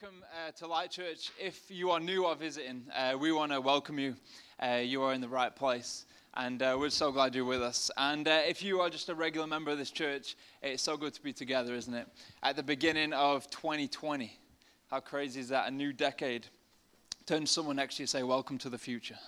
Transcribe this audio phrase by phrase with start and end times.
[0.00, 1.30] welcome uh, to Light Church.
[1.38, 4.14] If you are new or visiting, uh, we want to welcome you.
[4.58, 7.90] Uh, you are in the right place, and uh, we're so glad you're with us.
[7.98, 11.12] And uh, if you are just a regular member of this church, it's so good
[11.12, 12.08] to be together, isn't it?
[12.42, 14.32] At the beginning of 2020,
[14.90, 15.68] how crazy is that?
[15.68, 16.46] A new decade.
[17.26, 19.18] Turn to someone next to you and say, Welcome to the future.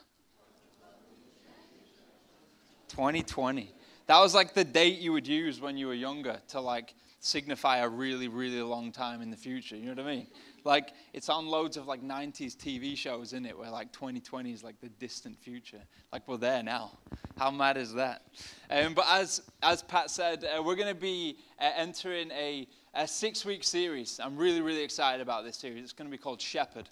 [2.89, 3.71] 2020.
[4.07, 6.95] That was like the date you would use when you were younger to like
[7.25, 9.77] signify a really, really long time in the future.
[9.77, 10.27] You know what I mean?
[10.65, 14.65] Like, it's on loads of like 90s TV shows, in it, where like 2020 is
[14.65, 15.83] like the distant future.
[16.13, 16.93] Like, we're there now.
[17.37, 18.23] How mad is that?
[18.71, 23.07] Um, but as, as Pat said, uh, we're going to be uh, entering a, a
[23.07, 24.19] six week series.
[24.23, 25.83] I'm really, really excited about this series.
[25.83, 26.89] It's going to be called Shepherd.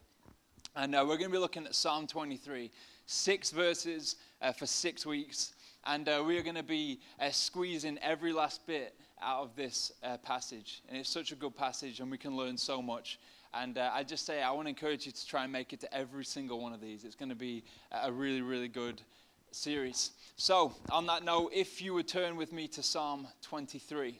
[0.77, 2.70] And uh, we're going to be looking at Psalm 23,
[3.06, 5.54] six verses uh, for six weeks.
[5.84, 9.92] And uh, we are going to be uh, squeezing every last bit out of this
[10.02, 10.82] uh, passage.
[10.88, 13.18] And it's such a good passage, and we can learn so much.
[13.55, 15.80] And uh, I just say, I want to encourage you to try and make it
[15.80, 17.05] to every single one of these.
[17.05, 19.03] It's going to be a really, really good
[19.50, 20.12] series.
[20.36, 24.19] So, on that note, if you would turn with me to Psalm 23,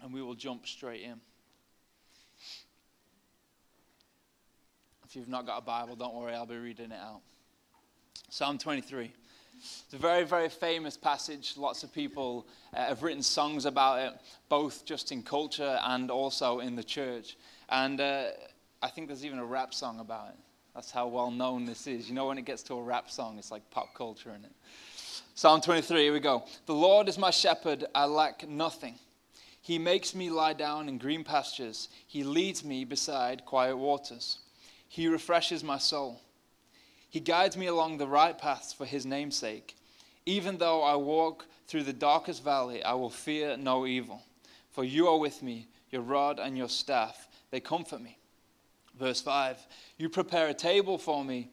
[0.00, 1.20] and we will jump straight in.
[5.04, 7.20] If you've not got a Bible, don't worry, I'll be reading it out.
[8.30, 9.12] Psalm 23.
[9.56, 11.54] It's a very, very famous passage.
[11.56, 14.12] Lots of people uh, have written songs about it,
[14.48, 17.36] both just in culture and also in the church.
[17.68, 18.26] And uh,
[18.82, 20.38] I think there's even a rap song about it.
[20.74, 22.08] That's how well known this is.
[22.08, 24.52] You know, when it gets to a rap song, it's like pop culture in it.
[25.34, 26.44] Psalm 23, here we go.
[26.66, 28.96] The Lord is my shepherd, I lack nothing.
[29.62, 34.38] He makes me lie down in green pastures, He leads me beside quiet waters.
[34.88, 36.20] He refreshes my soul.
[37.08, 39.76] He guides me along the right paths for his name's sake.
[40.26, 44.22] Even though I walk through the darkest valley, I will fear no evil.
[44.70, 48.18] For you are with me, your rod and your staff, they comfort me.
[48.98, 49.64] Verse 5
[49.96, 51.50] You prepare a table for me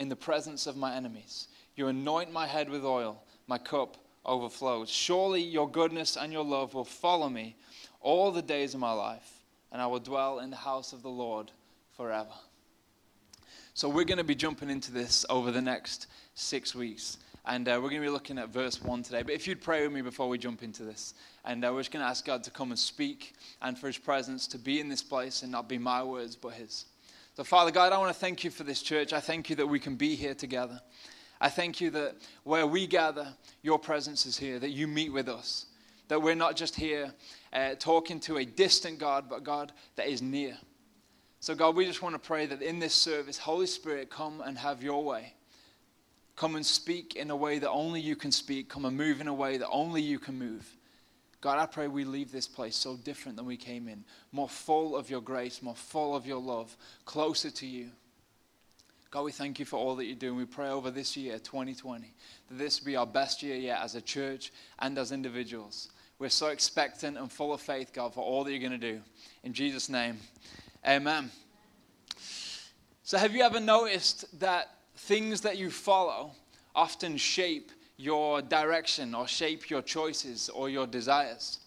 [0.00, 1.48] in the presence of my enemies.
[1.76, 4.88] You anoint my head with oil, my cup overflows.
[4.88, 7.54] Surely your goodness and your love will follow me
[8.00, 9.30] all the days of my life,
[9.72, 11.50] and I will dwell in the house of the Lord
[11.98, 12.32] forever.
[13.74, 17.18] So we're going to be jumping into this over the next six weeks.
[17.44, 19.20] And uh, we're going to be looking at verse 1 today.
[19.20, 21.12] But if you'd pray with me before we jump into this.
[21.44, 23.98] And uh, we're just going to ask God to come and speak and for his
[23.98, 26.86] presence to be in this place and not be my words, but his.
[27.36, 29.12] So, Father God, I want to thank you for this church.
[29.12, 30.80] I thank you that we can be here together.
[31.40, 33.26] I thank you that where we gather,
[33.62, 35.66] your presence is here, that you meet with us.
[36.08, 37.12] That we're not just here
[37.52, 40.56] uh, talking to a distant God, but God that is near.
[41.40, 44.56] So, God, we just want to pray that in this service, Holy Spirit, come and
[44.56, 45.34] have your way.
[46.36, 48.68] Come and speak in a way that only you can speak.
[48.68, 50.66] Come and move in a way that only you can move.
[51.44, 54.96] God, I pray we leave this place so different than we came in, more full
[54.96, 56.74] of your grace, more full of your love,
[57.04, 57.90] closer to you.
[59.10, 60.36] God, we thank you for all that you're doing.
[60.36, 62.14] We pray over this year, 2020,
[62.48, 65.90] that this be our best year yet as a church and as individuals.
[66.18, 69.02] We're so expectant and full of faith, God, for all that you're going to do.
[69.42, 70.16] In Jesus' name.
[70.88, 71.30] Amen.
[73.02, 76.30] So, have you ever noticed that things that you follow
[76.74, 81.60] often shape your direction or shape your choices or your desires?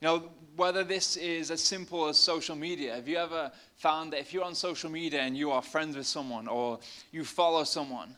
[0.00, 4.20] You know, whether this is as simple as social media, have you ever found that
[4.20, 6.78] if you're on social media and you are friends with someone or
[7.10, 8.14] you follow someone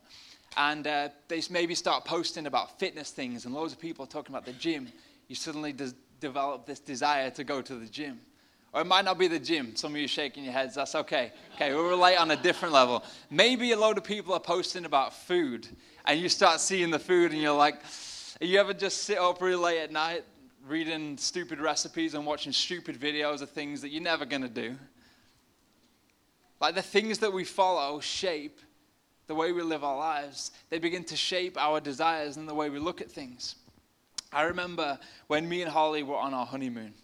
[0.56, 4.44] and uh, they maybe start posting about fitness things and loads of people talking about
[4.44, 4.88] the gym,
[5.28, 5.74] you suddenly
[6.20, 8.20] develop this desire to go to the gym?
[8.72, 9.74] Or it might not be the gym.
[9.74, 10.74] Some of you shaking your heads.
[10.74, 11.32] That's okay.
[11.54, 13.04] Okay, we relate on a different level.
[13.30, 15.66] Maybe a load of people are posting about food,
[16.06, 17.80] and you start seeing the food, and you're like,
[18.40, 20.24] you ever just sit up really late at night
[20.66, 24.76] reading stupid recipes and watching stupid videos of things that you're never going to do?
[26.60, 28.60] Like the things that we follow shape
[29.26, 30.52] the way we live our lives.
[30.70, 33.56] They begin to shape our desires and the way we look at things.
[34.32, 36.94] I remember when me and Holly were on our honeymoon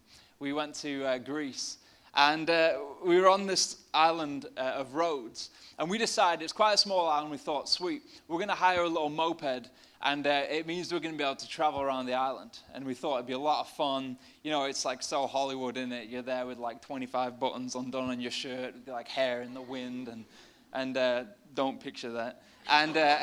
[0.42, 1.78] we went to uh, Greece.
[2.14, 2.74] And uh,
[3.04, 5.50] we were on this island uh, of Rhodes.
[5.78, 8.82] And we decided, it's quite a small island, we thought, sweet, we're going to hire
[8.82, 9.70] a little moped.
[10.04, 12.58] And uh, it means we're going to be able to travel around the island.
[12.74, 14.16] And we thought it'd be a lot of fun.
[14.42, 16.08] You know, it's like so Hollywood, in it?
[16.08, 20.08] You're there with like 25 buttons undone on your shirt, like hair in the wind.
[20.08, 20.24] And,
[20.72, 21.24] and uh,
[21.54, 22.42] don't picture that.
[22.68, 23.18] And, uh,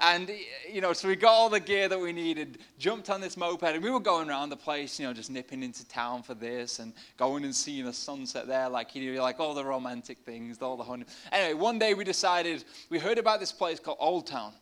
[0.00, 0.30] and,
[0.70, 3.62] you know, so we got all the gear that we needed, jumped on this moped,
[3.62, 6.78] and we were going around the place, you know, just nipping into town for this
[6.78, 10.60] and going and seeing the sunset there, like, you know, like all the romantic things,
[10.60, 11.04] all the honey.
[11.32, 14.52] Anyway, one day we decided, we heard about this place called Old Town.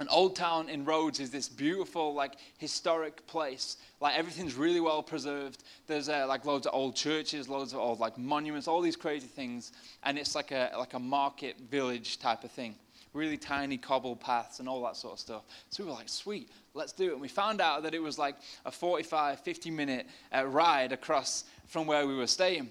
[0.00, 3.78] And Old Town in Rhodes is this beautiful, like historic place.
[4.00, 5.64] Like everything's really well preserved.
[5.88, 9.26] There's uh, like loads of old churches, loads of old like monuments, all these crazy
[9.26, 9.72] things.
[10.04, 12.76] And it's like a like a market village type of thing.
[13.12, 15.42] Really tiny cobbled paths and all that sort of stuff.
[15.70, 17.12] So we were like, sweet, let's do it.
[17.12, 21.44] And we found out that it was like a 45, 50 minute uh, ride across
[21.66, 22.70] from where we were staying.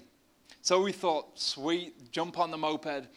[0.61, 3.07] So we thought, sweet, jump on the moped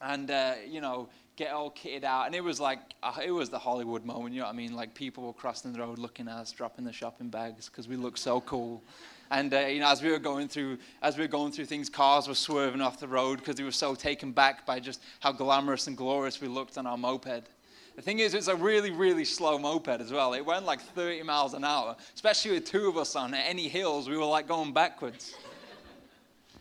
[0.00, 2.26] and, uh, you know, get all kitted out.
[2.26, 4.74] And it was like, uh, it was the Hollywood moment, you know what I mean?
[4.74, 7.96] Like people were crossing the road looking at us, dropping their shopping bags because we
[7.96, 8.82] looked so cool.
[9.30, 11.88] And uh, you know, as we were going through, as we were going through things,
[11.88, 15.32] cars were swerving off the road because they were so taken back by just how
[15.32, 17.48] glamorous and glorious we looked on our moped.
[17.96, 20.34] The thing is, it's a really, really slow moped as well.
[20.34, 24.08] It went like 30 miles an hour, especially with two of us on any hills.
[24.08, 25.34] We were like going backwards.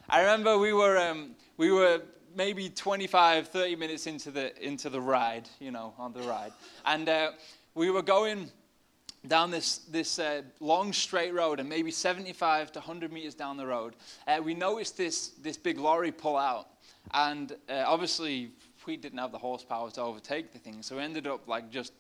[0.08, 2.02] I remember we were, um, we were
[2.36, 6.54] maybe 25, 30 minutes into the, into the ride, you know, on the ride.
[6.86, 7.32] And uh,
[7.74, 8.50] we were going
[9.28, 13.66] down this, this uh, long straight road and maybe 75 to 100 meters down the
[13.66, 13.96] road.
[14.28, 16.68] Uh, we noticed this, this big lorry pull out.
[17.14, 18.52] And uh, obviously,
[18.86, 20.82] we didn't have the horsepower to overtake the thing.
[20.82, 21.94] So we ended up like just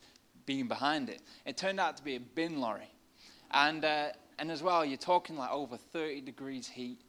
[0.45, 1.21] being behind it.
[1.45, 2.91] It turned out to be a bin lorry.
[3.51, 4.07] And, uh,
[4.39, 6.99] and as well, you're talking like over 30 degrees heat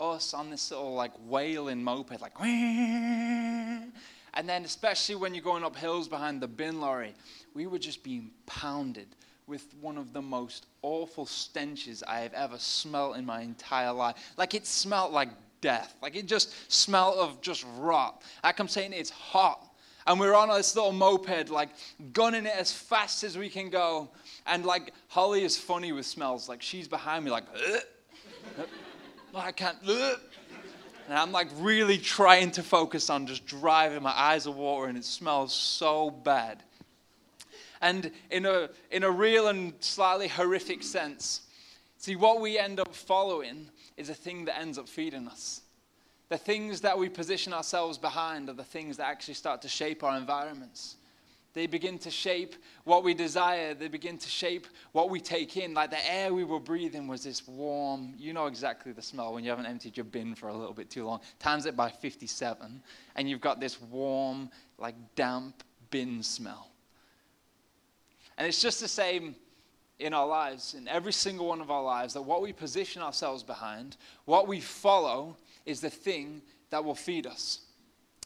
[0.00, 2.32] us on this little like wailing moped, like,
[4.38, 7.14] and then especially when you're going up hills behind the bin lorry,
[7.54, 9.08] we were just being pounded
[9.48, 14.16] with one of the most awful stenches I have ever smelled in my entire life.
[14.36, 15.30] Like it smelled like
[15.60, 15.96] death.
[16.02, 18.22] Like it just smelled of just rot.
[18.44, 19.64] Like I'm saying, it's hot.
[20.06, 21.70] And we're on this little moped, like
[22.12, 24.08] gunning it as fast as we can go.
[24.46, 26.48] And like Holly is funny with smells.
[26.48, 27.44] Like she's behind me, like,
[29.34, 29.78] I can't.
[31.08, 34.02] And I'm like really trying to focus on just driving.
[34.02, 34.94] My eyes are watering.
[34.94, 36.62] It smells so bad.
[37.80, 41.42] And in a, in a real and slightly horrific sense,
[41.96, 45.62] see, what we end up following is a thing that ends up feeding us.
[46.28, 50.04] The things that we position ourselves behind are the things that actually start to shape
[50.04, 50.96] our environments.
[51.54, 52.54] They begin to shape
[52.84, 53.74] what we desire.
[53.74, 55.72] They begin to shape what we take in.
[55.74, 59.42] Like the air we were breathing was this warm, you know exactly the smell when
[59.42, 61.20] you haven't emptied your bin for a little bit too long.
[61.38, 62.82] Times it by 57,
[63.16, 66.67] and you've got this warm, like damp bin smell.
[68.38, 69.34] And it's just the same
[69.98, 73.42] in our lives, in every single one of our lives, that what we position ourselves
[73.42, 73.96] behind,
[74.26, 75.36] what we follow,
[75.66, 76.40] is the thing
[76.70, 77.60] that will feed us.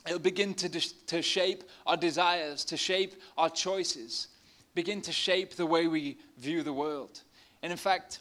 [0.06, 0.68] It'll begin to,
[1.06, 4.28] to shape our desires, to shape our choices,
[4.74, 7.22] begin to shape the way we view the world.
[7.62, 8.20] And in fact,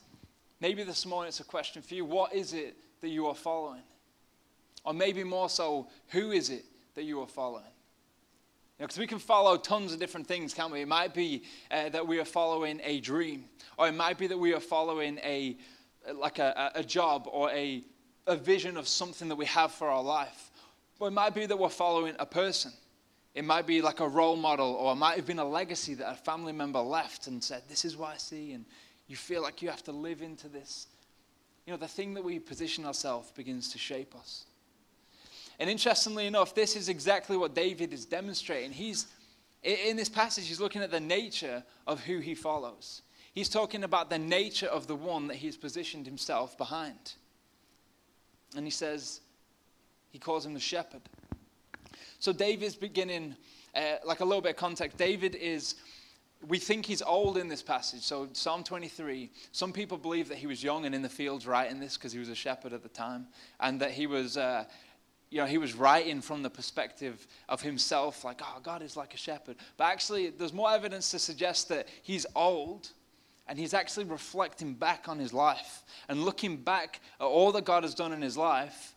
[0.61, 3.81] maybe this morning it's a question for you what is it that you are following?
[4.85, 6.63] Or maybe more so, who is it
[6.95, 7.63] that you are following?
[8.81, 10.81] Because we can follow tons of different things, can't we?
[10.81, 13.45] It might be uh, that we are following a dream,
[13.77, 15.55] or it might be that we are following a
[16.15, 17.83] like a, a job or a,
[18.25, 20.49] a vision of something that we have for our life.
[20.97, 22.71] But it might be that we're following a person.
[23.35, 26.11] It might be like a role model, or it might have been a legacy that
[26.11, 28.65] a family member left and said, This is what I see, and
[29.07, 30.87] you feel like you have to live into this.
[31.67, 34.45] You know, the thing that we position ourselves begins to shape us.
[35.61, 38.71] And interestingly enough, this is exactly what David is demonstrating.
[38.71, 39.05] He's,
[39.61, 43.03] in this passage, he's looking at the nature of who he follows.
[43.35, 47.13] He's talking about the nature of the one that he's positioned himself behind.
[48.55, 49.21] And he says,
[50.09, 51.03] he calls him the shepherd.
[52.17, 53.35] So David's beginning,
[53.75, 54.97] uh, like a little bit of context.
[54.97, 55.75] David is,
[56.47, 58.01] we think he's old in this passage.
[58.01, 61.79] So Psalm 23, some people believe that he was young and in the fields writing
[61.79, 63.27] this because he was a shepherd at the time,
[63.59, 64.37] and that he was.
[64.37, 64.63] Uh,
[65.31, 69.13] you know, he was writing from the perspective of himself, like, oh, God is like
[69.13, 69.55] a shepherd.
[69.77, 72.89] But actually, there's more evidence to suggest that he's old
[73.47, 77.83] and he's actually reflecting back on his life and looking back at all that God
[77.83, 78.93] has done in his life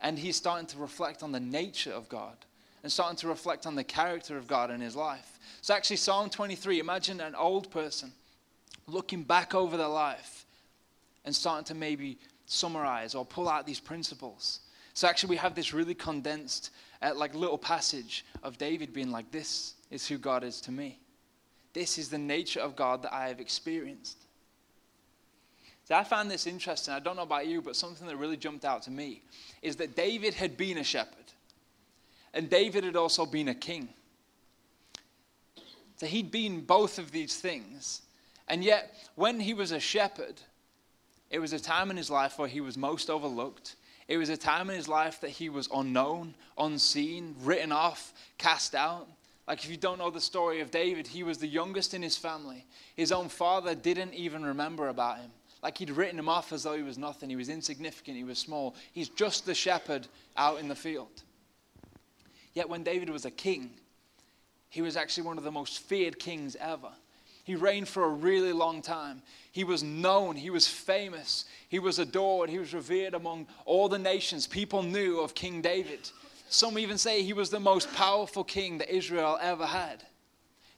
[0.00, 2.36] and he's starting to reflect on the nature of God
[2.84, 5.38] and starting to reflect on the character of God in his life.
[5.60, 8.12] So, actually, Psalm 23 imagine an old person
[8.86, 10.46] looking back over their life
[11.24, 14.60] and starting to maybe summarize or pull out these principles.
[14.94, 16.70] So, actually, we have this really condensed,
[17.00, 20.98] uh, like, little passage of David being like, This is who God is to me.
[21.72, 24.18] This is the nature of God that I have experienced.
[25.84, 26.94] See, I found this interesting.
[26.94, 29.22] I don't know about you, but something that really jumped out to me
[29.62, 31.16] is that David had been a shepherd,
[32.34, 33.88] and David had also been a king.
[35.96, 38.02] So he'd been both of these things.
[38.48, 40.34] And yet, when he was a shepherd,
[41.30, 43.76] it was a time in his life where he was most overlooked.
[44.12, 48.74] It was a time in his life that he was unknown, unseen, written off, cast
[48.74, 49.08] out.
[49.48, 52.18] Like, if you don't know the story of David, he was the youngest in his
[52.18, 52.66] family.
[52.94, 55.30] His own father didn't even remember about him.
[55.62, 57.30] Like, he'd written him off as though he was nothing.
[57.30, 58.18] He was insignificant.
[58.18, 58.74] He was small.
[58.92, 61.22] He's just the shepherd out in the field.
[62.52, 63.70] Yet, when David was a king,
[64.68, 66.90] he was actually one of the most feared kings ever.
[67.44, 69.22] He reigned for a really long time.
[69.50, 73.98] He was known, he was famous, he was adored, he was revered among all the
[73.98, 74.46] nations.
[74.46, 76.08] People knew of King David.
[76.48, 80.04] Some even say he was the most powerful king that Israel ever had.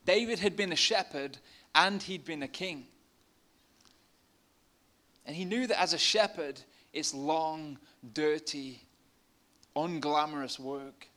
[0.07, 1.39] David had been a shepherd
[1.75, 2.87] and he'd been a king.
[5.27, 6.61] And he knew that as a shepherd,
[6.93, 7.79] it's long,
[8.13, 8.83] dirty,
[9.75, 11.09] unglamorous work.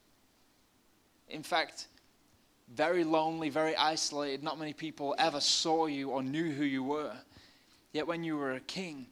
[1.30, 1.88] In fact,
[2.74, 4.44] very lonely, very isolated.
[4.44, 7.16] Not many people ever saw you or knew who you were.
[7.94, 9.08] Yet when you were a king,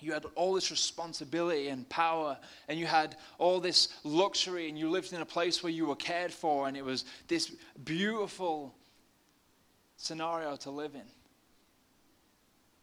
[0.00, 4.88] you had all this responsibility and power, and you had all this luxury, and you
[4.88, 7.52] lived in a place where you were cared for, and it was this
[7.84, 8.74] beautiful
[9.96, 11.06] scenario to live in.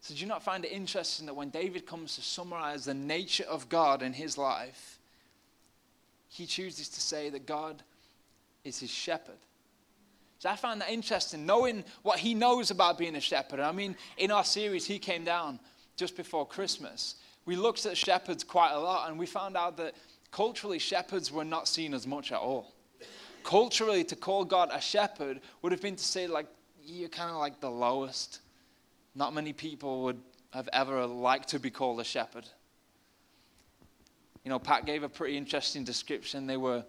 [0.00, 3.44] So, do you not find it interesting that when David comes to summarize the nature
[3.44, 5.00] of God in his life,
[6.28, 7.82] he chooses to say that God
[8.64, 9.38] is his shepherd?
[10.38, 13.58] So I find that interesting, knowing what he knows about being a shepherd.
[13.60, 15.58] I mean, in our series, he came down
[15.96, 19.94] just before Christmas, we looked at shepherds quite a lot and we found out that
[20.30, 22.72] culturally, shepherds were not seen as much at all.
[23.42, 26.46] Culturally, to call God a shepherd would have been to say, like,
[26.84, 28.40] you're kind of like the lowest.
[29.14, 32.44] Not many people would have ever liked to be called a shepherd.
[34.44, 36.46] You know, Pat gave a pretty interesting description.
[36.46, 36.84] They were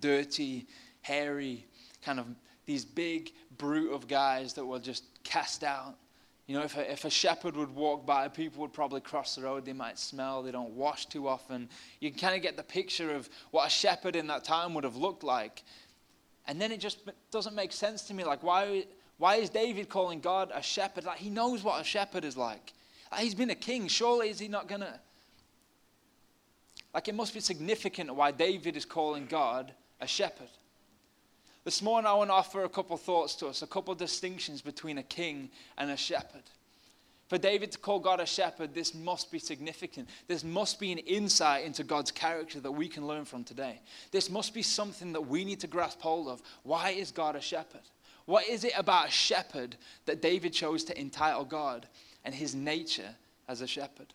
[0.00, 0.66] dirty,
[1.02, 1.66] hairy,
[2.02, 2.26] kind of
[2.66, 5.96] these big brute of guys that were just cast out.
[6.46, 9.42] You know, if a, if a shepherd would walk by, people would probably cross the
[9.42, 9.64] road.
[9.64, 10.42] They might smell.
[10.42, 11.68] They don't wash too often.
[12.00, 14.84] You can kind of get the picture of what a shepherd in that time would
[14.84, 15.62] have looked like.
[16.46, 16.98] And then it just
[17.30, 18.24] doesn't make sense to me.
[18.24, 18.84] Like, why,
[19.18, 21.04] why is David calling God a shepherd?
[21.04, 22.72] Like, he knows what a shepherd is like.
[23.12, 23.86] like he's been a king.
[23.86, 25.00] Surely is he not going to.
[26.92, 30.48] Like, it must be significant why David is calling God a shepherd.
[31.64, 34.98] This morning, I want to offer a couple thoughts to us, a couple distinctions between
[34.98, 36.42] a king and a shepherd.
[37.28, 40.08] For David to call God a shepherd, this must be significant.
[40.26, 43.80] This must be an insight into God's character that we can learn from today.
[44.10, 46.42] This must be something that we need to grasp hold of.
[46.64, 47.80] Why is God a shepherd?
[48.26, 49.76] What is it about a shepherd
[50.06, 51.86] that David chose to entitle God
[52.24, 53.14] and his nature
[53.48, 54.12] as a shepherd?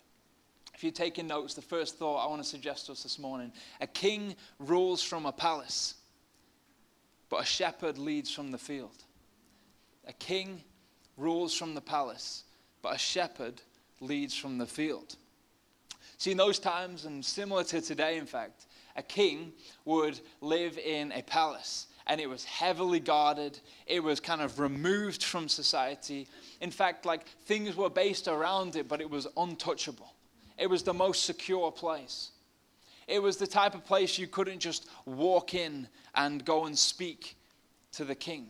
[0.74, 3.52] If you're taking notes, the first thought I want to suggest to us this morning
[3.80, 5.94] a king rules from a palace
[7.28, 9.04] but a shepherd leads from the field.
[10.06, 10.62] A king
[11.16, 12.44] rules from the palace,
[12.82, 13.60] but a shepherd
[14.00, 15.16] leads from the field.
[16.16, 18.66] See, in those times, and similar to today, in fact,
[18.96, 19.52] a king
[19.84, 23.60] would live in a palace and it was heavily guarded.
[23.86, 26.26] It was kind of removed from society.
[26.60, 30.14] In fact, like things were based around it, but it was untouchable.
[30.56, 32.30] It was the most secure place.
[33.08, 37.36] It was the type of place you couldn't just walk in and go and speak
[37.92, 38.48] to the king.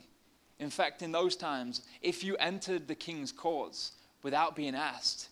[0.59, 3.93] In fact, in those times, if you entered the king's courts
[4.25, 5.29] without being asked,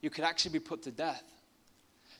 [0.00, 1.24] you could actually be put to death.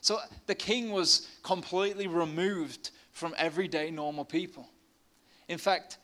[0.00, 4.68] So the king was completely removed from everyday normal people.
[5.46, 5.98] In fact,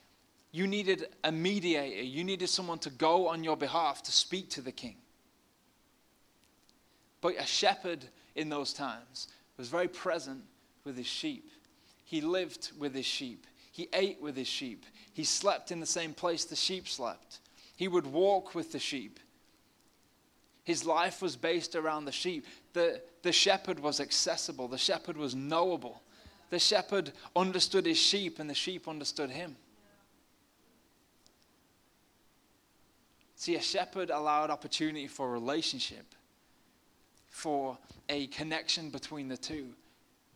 [0.53, 4.61] you needed a mediator, you needed someone to go on your behalf to speak to
[4.61, 4.97] the king.
[7.21, 8.05] But a shepherd
[8.37, 10.43] in those times was very present
[10.85, 11.51] with his sheep.
[12.05, 13.47] He lived with his sheep.
[13.73, 14.85] He ate with his sheep.
[15.13, 17.41] He slept in the same place the sheep slept.
[17.77, 19.19] He would walk with the sheep.
[20.65, 22.47] His life was based around the sheep.
[22.73, 26.03] The, the shepherd was accessible, the shepherd was knowable.
[26.51, 29.57] The shepherd understood his sheep, and the sheep understood him.
[33.35, 36.15] See, a shepherd allowed opportunity for relationship,
[37.35, 37.77] for
[38.09, 39.67] a connection between the two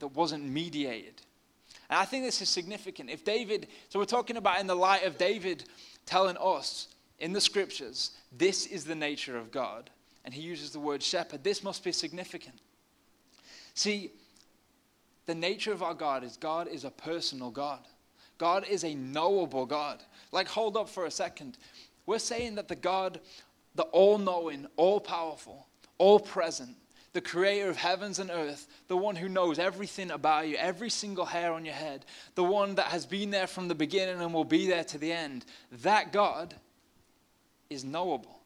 [0.00, 1.22] that wasn't mediated.
[1.88, 3.08] And I think this is significant.
[3.08, 5.62] If David, so we're talking about in the light of David
[6.06, 6.88] telling us
[7.20, 9.90] in the scriptures, this is the nature of God,
[10.24, 12.56] and he uses the word shepherd, this must be significant.
[13.74, 14.10] See,
[15.26, 17.86] the nature of our God is God is a personal God.
[18.38, 20.02] God is a knowable God.
[20.32, 21.58] Like, hold up for a second.
[22.06, 23.20] We're saying that the God,
[23.76, 26.74] the all knowing, all powerful, all present,
[27.18, 31.24] the creator of heavens and earth, the one who knows everything about you, every single
[31.24, 32.04] hair on your head,
[32.36, 35.10] the one that has been there from the beginning and will be there to the
[35.10, 35.44] end,
[35.82, 36.54] that God
[37.68, 38.38] is knowable.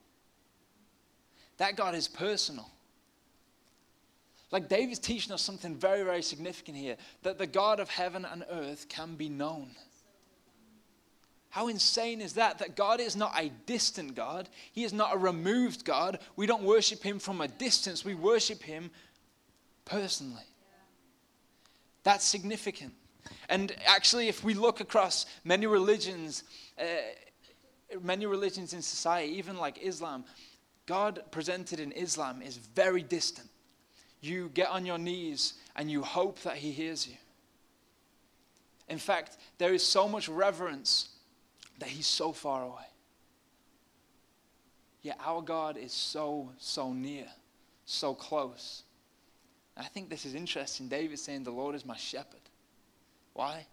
[1.57, 2.67] That God is personal.
[4.49, 8.43] Like David's teaching us something very, very significant here that the God of heaven and
[8.49, 9.69] earth can be known.
[11.53, 12.57] How insane is that?
[12.57, 14.49] That God is not a distant God.
[14.71, 16.17] He is not a removed God.
[16.35, 18.89] We don't worship Him from a distance, we worship Him
[19.85, 20.47] personally.
[22.01, 22.93] That's significant.
[23.49, 26.43] And actually, if we look across many religions,
[26.79, 26.85] uh,
[28.01, 30.25] many religions in society, even like Islam,
[30.87, 33.47] God presented in Islam is very distant.
[34.21, 37.13] You get on your knees and you hope that He hears you.
[38.89, 41.09] In fact, there is so much reverence
[41.79, 42.85] that He's so far away.
[45.01, 47.27] Yet our God is so, so near,
[47.85, 48.83] so close.
[49.75, 50.87] I think this is interesting.
[50.87, 52.39] David saying, The Lord is my shepherd.
[53.33, 53.65] Why?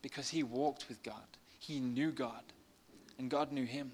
[0.00, 1.26] Because he walked with God,
[1.58, 2.42] he knew God,
[3.18, 3.92] and God knew him.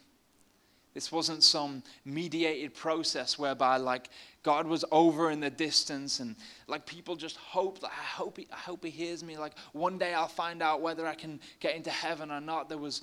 [0.94, 4.10] This wasn't some mediated process whereby, like,
[4.44, 6.36] God was over in the distance and,
[6.68, 9.36] like, people just hoped, like, I hope, he, I hope He hears me.
[9.36, 12.68] Like, one day I'll find out whether I can get into heaven or not.
[12.68, 13.02] There was.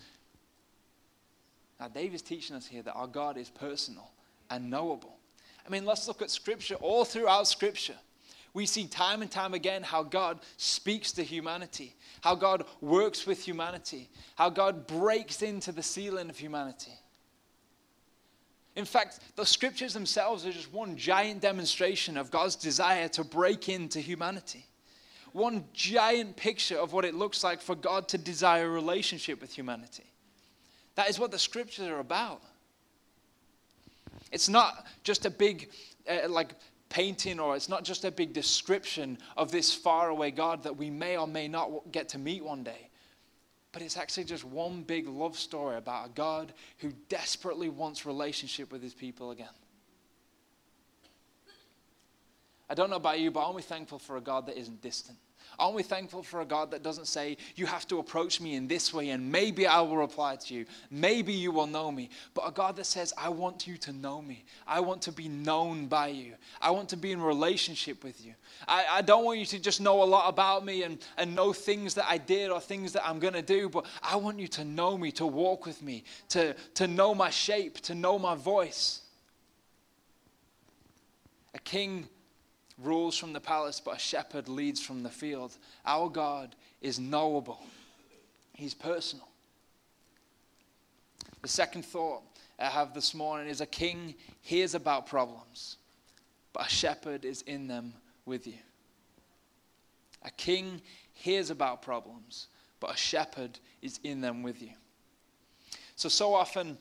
[1.82, 4.10] Now, David's teaching us here that our God is personal
[4.50, 5.18] and knowable.
[5.66, 6.76] I mean, let's look at Scripture.
[6.76, 7.98] All throughout Scripture,
[8.54, 13.44] we see time and time again how God speaks to humanity, how God works with
[13.44, 16.94] humanity, how God breaks into the ceiling of humanity.
[18.76, 23.68] In fact, the scriptures themselves are just one giant demonstration of God's desire to break
[23.68, 24.66] into humanity.
[25.34, 29.54] One giant picture of what it looks like for God to desire a relationship with
[29.54, 30.06] humanity.
[30.96, 32.42] That is what the scriptures are about.
[34.32, 35.70] It's not just a big,
[36.10, 36.56] uh, like,
[36.92, 41.18] painting or it's not just a big description of this faraway God that we may
[41.18, 42.90] or may not get to meet one day.
[43.72, 48.72] But it's actually just one big love story about a God who desperately wants relationship
[48.72, 49.48] with his people again.
[52.70, 55.18] I don't know about you, but aren't we thankful for a God that isn't distant?
[55.62, 58.68] Aren't we thankful for a God that doesn't say, You have to approach me in
[58.68, 60.66] this way and maybe I will reply to you.
[60.90, 62.10] Maybe you will know me.
[62.34, 64.44] But a God that says, I want you to know me.
[64.66, 66.34] I want to be known by you.
[66.60, 68.34] I want to be in relationship with you.
[68.68, 71.54] I, I don't want you to just know a lot about me and, and know
[71.54, 74.48] things that I did or things that I'm going to do, but I want you
[74.48, 78.34] to know me, to walk with me, to, to know my shape, to know my
[78.34, 79.02] voice.
[81.54, 82.08] A king
[82.84, 85.58] rules from the palace, but a shepherd leads from the field.
[85.86, 87.60] Our God is knowable,
[88.54, 89.28] He's personal.
[91.42, 92.22] The second thought
[92.60, 95.78] I have this morning is a king hears about problems,
[96.54, 97.94] but a shepherd is in them
[98.26, 98.60] with you.
[100.24, 100.82] A king
[101.14, 102.48] hears about problems,
[102.80, 104.74] but a shepherd is in them with you.
[105.96, 106.78] So, so often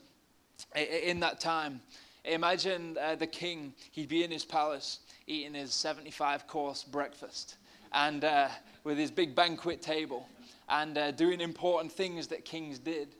[0.75, 1.81] in that time,
[2.23, 7.57] imagine uh, the king, he'd be in his palace, eating his 75 course breakfast
[7.93, 8.47] and uh,
[8.83, 10.27] with his big banquet table
[10.69, 13.15] and uh, doing important things that kings did.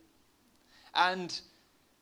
[0.95, 1.39] And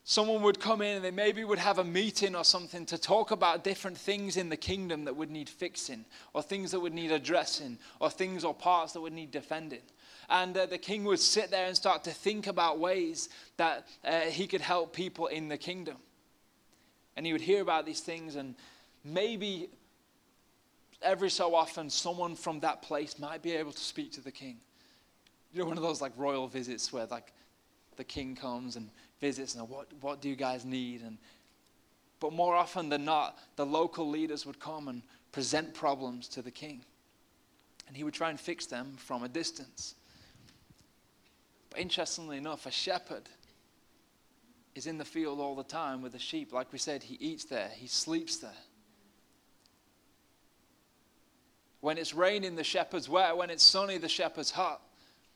[0.03, 3.31] someone would come in and they maybe would have a meeting or something to talk
[3.31, 7.11] about different things in the kingdom that would need fixing or things that would need
[7.11, 9.81] addressing or things or parts that would need defending.
[10.29, 14.21] And uh, the king would sit there and start to think about ways that uh,
[14.21, 15.97] he could help people in the kingdom.
[17.15, 18.55] And he would hear about these things and
[19.03, 19.69] maybe
[21.01, 24.57] every so often someone from that place might be able to speak to the king.
[25.53, 27.33] You know, one of those like royal visits where like
[27.95, 31.01] the king comes and visits and what, what do you guys need?
[31.01, 31.17] And
[32.19, 36.51] but more often than not, the local leaders would come and present problems to the
[36.51, 36.83] king.
[37.87, 39.95] And he would try and fix them from a distance.
[41.69, 43.29] But interestingly enough, a shepherd
[44.75, 46.51] is in the field all the time with the sheep.
[46.51, 48.51] Like we said, he eats there, he sleeps there.
[51.81, 53.35] When it's raining, the shepherd's where.
[53.35, 54.81] When it's sunny, the shepherd's hut.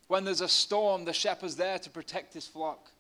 [0.08, 2.92] When there's a storm, the shepherd's there to protect his flock.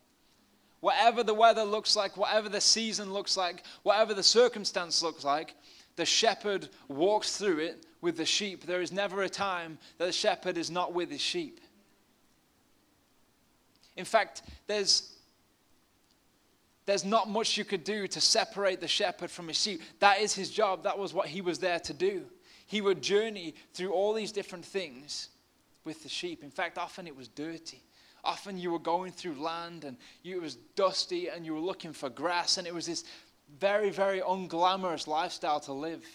[0.80, 5.56] Whatever the weather looks like, whatever the season looks like, whatever the circumstance looks like,
[5.96, 8.66] the shepherd walks through it with the sheep.
[8.66, 11.60] There is never a time that the shepherd is not with his sheep.
[13.96, 15.14] In fact, there's,
[16.86, 19.82] there's not much you could do to separate the shepherd from his sheep.
[20.00, 20.84] That is his job.
[20.84, 22.26] That was what he was there to do
[22.66, 25.30] he would journey through all these different things
[25.84, 26.44] with the sheep.
[26.44, 27.84] In fact, often it was dirty.
[28.24, 32.10] Often you were going through land and it was dusty and you were looking for
[32.10, 33.04] grass, and it was this
[33.60, 36.06] very, very unglamorous lifestyle to live.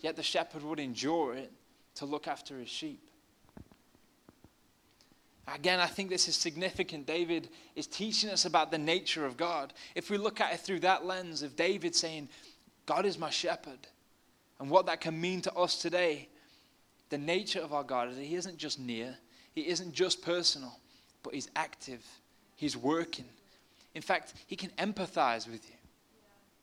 [0.00, 1.52] Yet the shepherd would endure it
[1.96, 3.00] to look after his sheep.
[5.52, 7.06] Again, I think this is significant.
[7.06, 9.74] David is teaching us about the nature of God.
[9.94, 12.28] If we look at it through that lens of David saying,
[12.86, 13.86] God is my shepherd,
[14.58, 16.28] and what that can mean to us today.
[17.10, 19.16] The nature of our God is that He isn't just near,
[19.52, 20.78] He isn't just personal,
[21.22, 22.04] but He's active,
[22.56, 23.26] He's working.
[23.94, 25.76] In fact, He can empathize with you.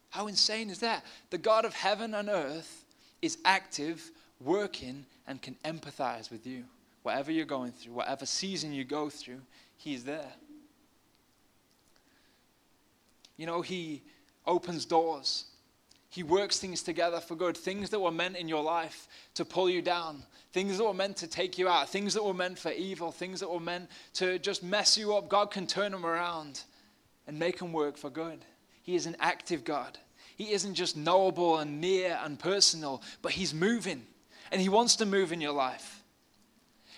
[0.09, 1.05] How insane is that?
[1.29, 2.85] The God of heaven and earth
[3.21, 6.65] is active, working, and can empathize with you.
[7.03, 9.41] Whatever you're going through, whatever season you go through,
[9.77, 10.33] He's there.
[13.37, 14.03] You know, He
[14.45, 15.45] opens doors.
[16.11, 17.55] He works things together for good.
[17.55, 21.15] Things that were meant in your life to pull you down, things that were meant
[21.17, 24.37] to take you out, things that were meant for evil, things that were meant to
[24.37, 25.29] just mess you up.
[25.29, 26.63] God can turn them around
[27.27, 28.43] and make them work for good.
[28.83, 29.97] He is an active God.
[30.35, 34.05] He isn't just knowable and near and personal, but He's moving.
[34.51, 36.03] And He wants to move in your life.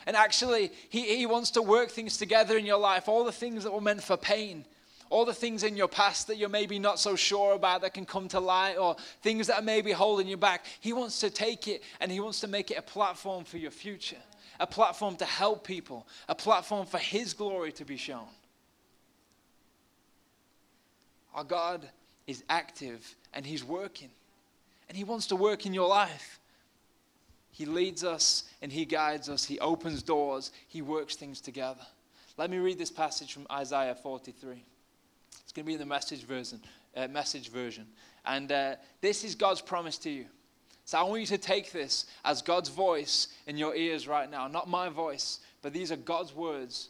[0.07, 3.63] And actually, he, he wants to work things together in your life, all the things
[3.63, 4.65] that were meant for pain,
[5.09, 8.05] all the things in your past that you're maybe not so sure about that can
[8.05, 10.65] come to light, or things that are maybe holding you back.
[10.79, 13.71] He wants to take it and He wants to make it a platform for your
[13.71, 14.17] future,
[14.59, 18.27] a platform to help people, a platform for His glory to be shown.
[21.33, 21.87] Our God
[22.27, 24.09] is active and He's working,
[24.87, 26.39] and He wants to work in your life.
[27.51, 29.45] He leads us and He guides us.
[29.45, 30.51] He opens doors.
[30.67, 31.85] He works things together.
[32.35, 34.63] Let me read this passage from Isaiah 43.
[35.53, 36.61] It's going to be in the message version.
[36.97, 37.85] Uh, message version.
[38.25, 40.25] And uh, this is God's promise to you.
[40.83, 44.47] So I want you to take this as God's voice in your ears right now.
[44.47, 46.89] Not my voice, but these are God's words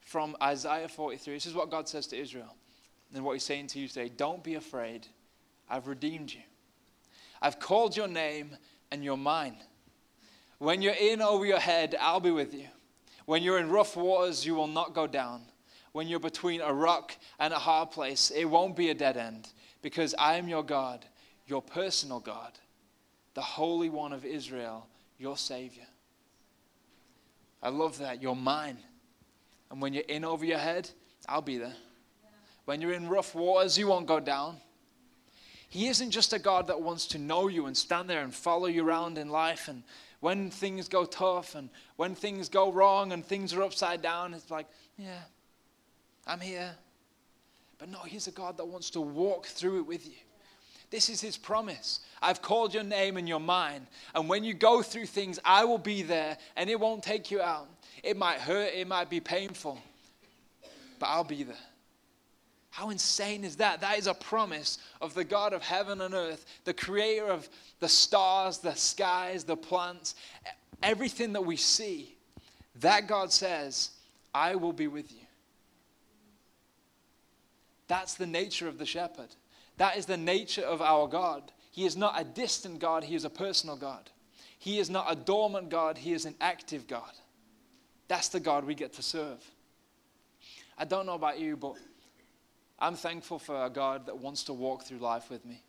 [0.00, 1.34] from Isaiah 43.
[1.34, 2.54] This is what God says to Israel.
[3.12, 5.08] And what He's saying to you today Don't be afraid.
[5.68, 6.42] I've redeemed you.
[7.42, 8.56] I've called your name
[8.92, 9.56] and you're mine.
[10.58, 12.68] When you're in over your head, I'll be with you.
[13.26, 15.42] When you're in rough waters, you will not go down.
[15.94, 19.48] When you're between a rock and a hard place, it won't be a dead end
[19.80, 21.04] because I am your God,
[21.46, 22.50] your personal God,
[23.34, 25.86] the Holy One of Israel, your Savior.
[27.62, 28.20] I love that.
[28.20, 28.78] You're mine.
[29.70, 30.90] And when you're in over your head,
[31.28, 31.76] I'll be there.
[32.64, 34.56] When you're in rough waters, you won't go down.
[35.68, 38.66] He isn't just a God that wants to know you and stand there and follow
[38.66, 39.84] you around in life and
[40.18, 44.50] when things go tough and when things go wrong and things are upside down, it's
[44.50, 45.20] like, yeah,
[46.26, 46.74] I'm here.
[47.78, 50.14] But no, He's a God that wants to walk through it with you.
[50.90, 52.00] This is His promise.
[52.22, 53.86] I've called your name and you're mine.
[54.14, 57.40] And when you go through things, I will be there and it won't take you
[57.40, 57.68] out.
[58.02, 59.78] It might hurt, it might be painful,
[60.98, 61.56] but I'll be there.
[62.70, 63.80] How insane is that?
[63.82, 67.88] That is a promise of the God of heaven and earth, the creator of the
[67.88, 70.16] stars, the skies, the plants,
[70.82, 72.16] everything that we see.
[72.80, 73.90] That God says,
[74.34, 75.23] I will be with you.
[77.86, 79.34] That's the nature of the shepherd.
[79.76, 81.52] That is the nature of our God.
[81.70, 84.10] He is not a distant God, He is a personal God.
[84.58, 87.12] He is not a dormant God, He is an active God.
[88.08, 89.44] That's the God we get to serve.
[90.78, 91.74] I don't know about you, but
[92.78, 95.62] I'm thankful for a God that wants to walk through life with me.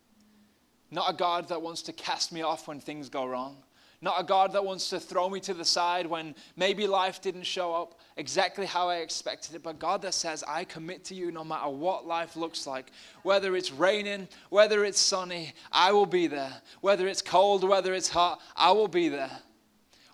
[0.90, 3.56] Not a God that wants to cast me off when things go wrong.
[4.06, 7.42] Not a God that wants to throw me to the side when maybe life didn't
[7.42, 11.32] show up exactly how I expected it, but God that says, I commit to you
[11.32, 12.92] no matter what life looks like.
[13.24, 16.52] Whether it's raining, whether it's sunny, I will be there.
[16.82, 19.40] Whether it's cold, whether it's hot, I will be there.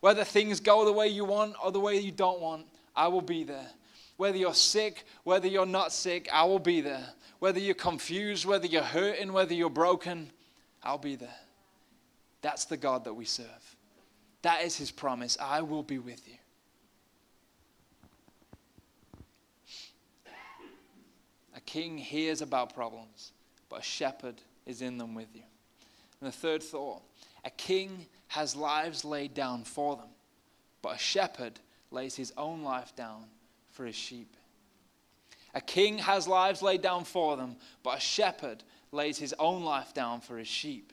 [0.01, 2.65] Whether things go the way you want or the way you don't want,
[2.97, 3.69] I will be there.
[4.17, 7.11] Whether you're sick, whether you're not sick, I will be there.
[7.41, 10.31] Whether you're confused, whether you're hurting, whether you're broken,
[10.83, 11.37] I'll be there.
[12.41, 13.77] That's the God that we serve.
[14.43, 15.39] That is his promise.
[15.41, 16.35] I will be with you.
[21.55, 23.33] A king hears about problems,
[23.69, 25.43] but a shepherd is in them with you.
[26.21, 27.03] And the third thought
[27.45, 30.09] a king has lives laid down for them,
[30.81, 33.25] but a shepherd lays his own life down
[33.71, 34.37] for his sheep.
[35.55, 39.93] A king has lives laid down for them, but a shepherd lays his own life
[39.93, 40.93] down for his sheep.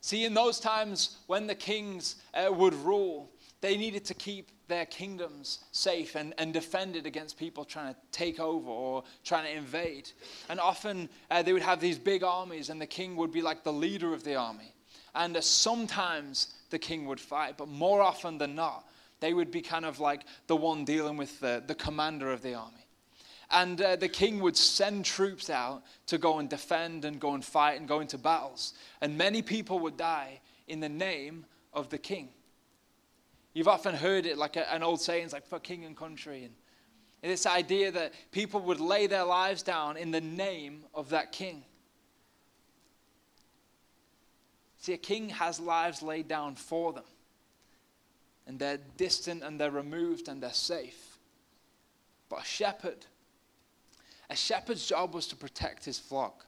[0.00, 4.86] See, in those times when the kings uh, would rule, they needed to keep their
[4.86, 10.10] kingdoms safe and, and defended against people trying to take over or trying to invade.
[10.48, 13.62] And often uh, they would have these big armies, and the king would be like
[13.62, 14.74] the leader of the army.
[15.14, 19.60] And uh, sometimes the king would fight, but more often than not, they would be
[19.60, 22.79] kind of like the one dealing with the, the commander of the army.
[23.50, 27.44] And uh, the king would send troops out to go and defend and go and
[27.44, 28.74] fight and go into battles.
[29.00, 32.28] And many people would die in the name of the king.
[33.52, 36.44] You've often heard it like a, an old saying, it's like for king and country.
[36.44, 41.32] And this idea that people would lay their lives down in the name of that
[41.32, 41.64] king.
[44.78, 47.04] See, a king has lives laid down for them
[48.46, 51.18] and they're distant and they're removed and they're safe.
[52.28, 53.06] but a shepherd.
[54.30, 56.46] A shepherd's job was to protect his flock.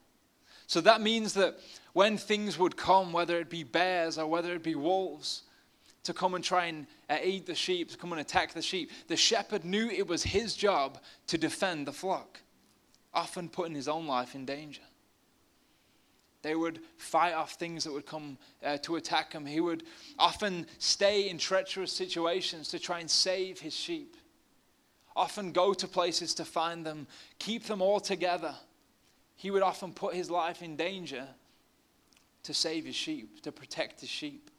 [0.68, 1.58] So that means that
[1.92, 5.42] when things would come, whether it be bears or whether it be wolves,
[6.04, 9.16] to come and try and aid the sheep, to come and attack the sheep, the
[9.16, 12.40] shepherd knew it was his job to defend the flock,
[13.12, 14.82] often putting his own life in danger.
[16.42, 19.46] They would fight off things that would come uh, to attack him.
[19.46, 19.84] He would
[20.18, 24.16] often stay in treacherous situations to try and save his sheep.
[25.14, 27.06] Often go to places to find them,
[27.38, 28.54] keep them all together.
[29.36, 31.26] He would often put his life in danger
[32.44, 34.50] to save his sheep, to protect his sheep.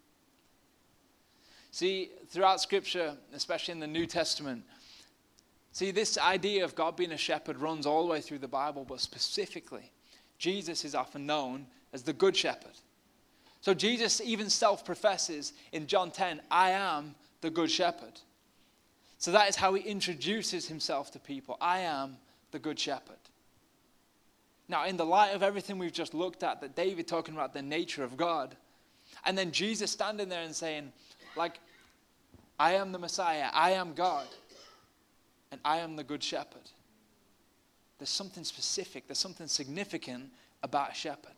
[1.71, 4.63] See, throughout Scripture, especially in the New Testament,
[5.71, 8.85] see, this idea of God being a shepherd runs all the way through the Bible,
[8.87, 9.91] but specifically,
[10.37, 12.77] Jesus is often known as the Good Shepherd.
[13.61, 18.19] So Jesus even self professes in John 10, I am the Good Shepherd.
[19.23, 21.55] So that is how he introduces himself to people.
[21.61, 22.17] I am
[22.51, 23.15] the Good Shepherd.
[24.67, 27.61] Now, in the light of everything we've just looked at, that David talking about the
[27.61, 28.57] nature of God,
[29.25, 30.91] and then Jesus standing there and saying,
[31.37, 31.59] like,
[32.59, 34.27] I am the Messiah, I am God,
[35.51, 36.69] and I am the Good Shepherd
[38.03, 40.29] there's something specific, there's something significant
[40.61, 41.31] about a shepherd.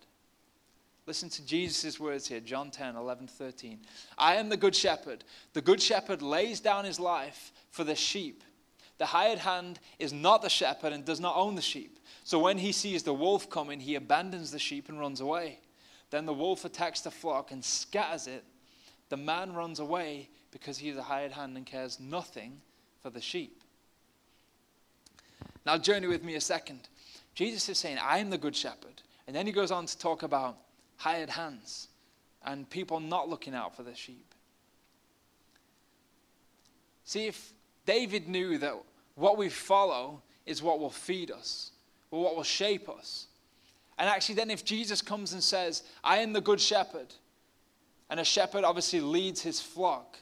[1.08, 3.80] Listen to Jesus' words here, John 10, 11, 13.
[4.18, 5.24] I am the good shepherd.
[5.54, 8.44] The good shepherd lays down his life for the sheep.
[8.98, 12.00] The hired hand is not the shepherd and does not own the sheep.
[12.24, 15.60] So when he sees the wolf coming, he abandons the sheep and runs away.
[16.10, 18.44] Then the wolf attacks the flock and scatters it.
[19.10, 22.62] The man runs away because he is a hired hand and cares nothing
[23.02, 23.62] for the sheep.
[25.66, 26.88] Now, journey with me a second.
[27.36, 29.02] Jesus is saying, I am the good shepherd.
[29.28, 30.58] And then he goes on to talk about
[30.98, 31.90] hired hands
[32.44, 34.34] and people not looking out for the sheep.
[37.04, 37.54] See, if
[37.86, 38.76] David knew that
[39.16, 41.72] what we follow is what will feed us,
[42.12, 43.28] or what will shape us.
[43.98, 47.14] And actually, then if Jesus comes and says, I am the good shepherd,
[48.10, 50.18] and a shepherd obviously leads his flock,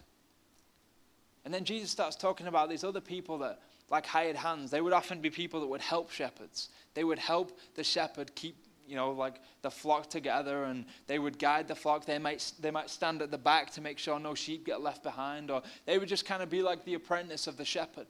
[1.44, 3.60] and then Jesus starts talking about these other people that
[3.90, 4.72] like hired hands.
[4.72, 6.70] They would often be people that would help shepherds.
[6.94, 8.56] They would help the shepherd keep,
[8.88, 12.06] you know, like the flock together and they would guide the flock.
[12.06, 15.04] They might, they might stand at the back to make sure no sheep get left
[15.04, 18.08] behind, or they would just kind of be like the apprentice of the shepherd.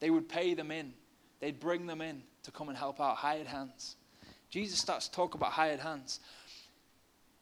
[0.00, 0.92] They would pay them in,
[1.40, 3.96] they'd bring them in to come and help out, hired hands.
[4.50, 6.20] Jesus starts to talk about hired hands.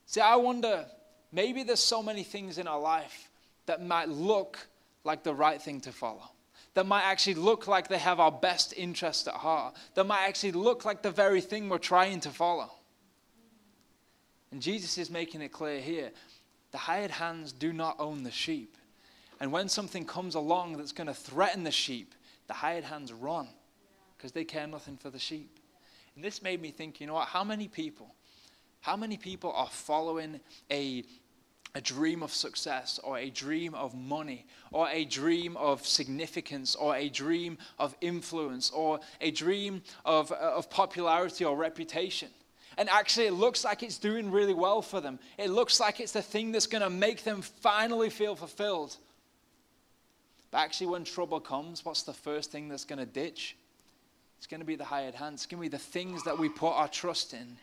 [0.07, 0.87] See, I wonder,
[1.33, 3.31] maybe there's so many things in our life
[3.67, 4.59] that might look
[5.05, 6.31] like the right thing to follow
[6.75, 10.53] that might actually look like they have our best interest at heart, that might actually
[10.53, 12.71] look like the very thing we're trying to follow.
[14.51, 16.11] And Jesus is making it clear here
[16.73, 18.77] the hired hands do not own the sheep.
[19.41, 22.15] And when something comes along that's going to threaten the sheep,
[22.49, 23.49] the hired hands run
[24.17, 25.59] because they care nothing for the sheep.
[26.17, 27.29] And this made me think, you know what?
[27.29, 28.15] How many people,
[28.81, 31.05] how many people are following a
[31.77, 36.95] a dream of success or a dream of money or a dream of significance or
[36.95, 42.29] a dream of influence or a dream of, uh, of popularity or reputation.
[42.77, 45.19] And actually, it looks like it's doing really well for them.
[45.37, 48.97] It looks like it's the thing that's going to make them finally feel fulfilled.
[50.51, 53.57] But actually, when trouble comes, what's the first thing that's going to ditch?
[54.39, 55.35] It's going to be the hired hand.
[55.35, 57.57] It's going to be the things that we put our trust in.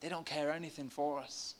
[0.00, 1.54] They don't care anything for us.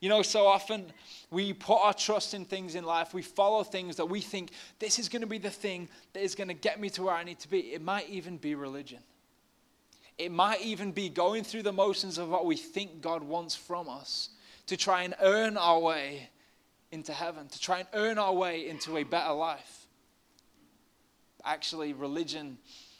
[0.00, 0.92] You know, so often
[1.30, 3.12] we put our trust in things in life.
[3.12, 6.34] We follow things that we think this is going to be the thing that is
[6.34, 7.72] going to get me to where I need to be.
[7.72, 9.00] It might even be religion.
[10.16, 13.88] It might even be going through the motions of what we think God wants from
[13.88, 14.30] us
[14.66, 16.28] to try and earn our way
[16.90, 19.86] into heaven, to try and earn our way into a better life.
[21.44, 22.58] Actually, religion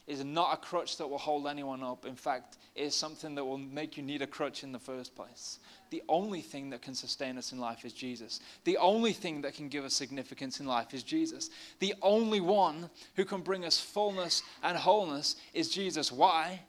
[0.09, 2.07] is not a crutch that will hold anyone up.
[2.07, 5.14] In fact, it is something that will make you need a crutch in the first
[5.14, 5.59] place.
[5.90, 8.40] The only thing that can sustain us in life is Jesus.
[8.64, 11.51] The only thing that can give us significance in life is Jesus.
[11.79, 16.11] The only one who can bring us fullness and wholeness is Jesus.
[16.11, 16.62] Why?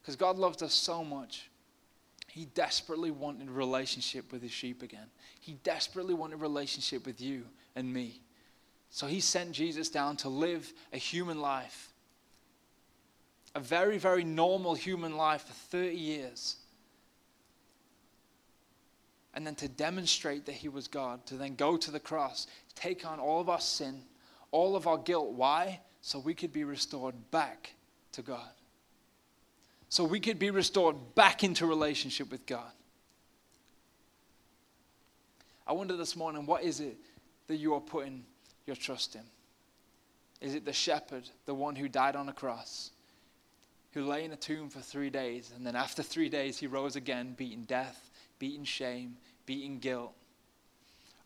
[0.00, 1.50] Because God loved us so much.
[2.28, 5.08] He desperately wanted relationship with his sheep again.
[5.40, 8.20] He desperately wanted relationship with you and me.
[8.90, 11.92] So he sent Jesus down to live a human life
[13.58, 16.56] a very, very normal human life for 30 years.
[19.34, 23.04] And then to demonstrate that he was God, to then go to the cross, take
[23.04, 24.02] on all of our sin,
[24.52, 25.32] all of our guilt.
[25.32, 25.80] Why?
[26.02, 27.74] So we could be restored back
[28.12, 28.48] to God.
[29.88, 32.70] So we could be restored back into relationship with God.
[35.66, 36.96] I wonder this morning, what is it
[37.48, 38.24] that you are putting
[38.66, 39.24] your trust in?
[40.40, 42.92] Is it the shepherd, the one who died on a cross,
[43.98, 46.94] who lay in a tomb for three days, and then after three days he rose
[46.94, 50.12] again, beating death, beating shame, beating guilt?